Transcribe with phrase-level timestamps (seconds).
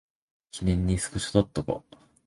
[0.49, 1.85] 記念にスクショ撮っとこ